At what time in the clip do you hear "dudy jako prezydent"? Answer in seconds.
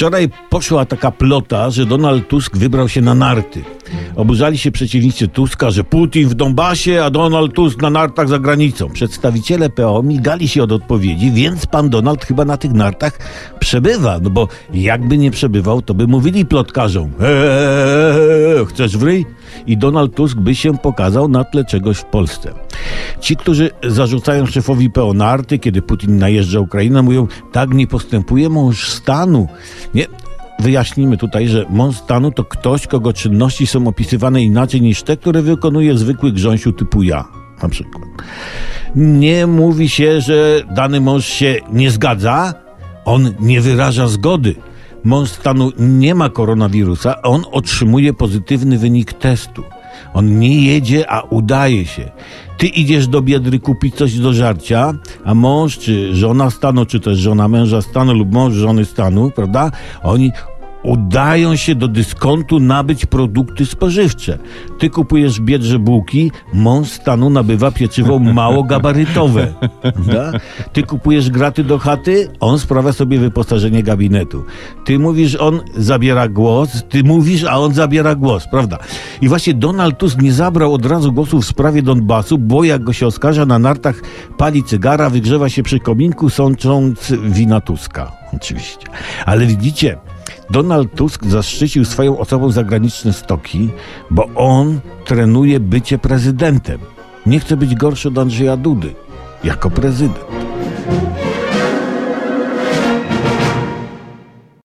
98.56-100.39